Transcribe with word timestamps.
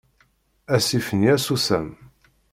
Asif-nni 0.75 1.29
asusam. 1.35 1.87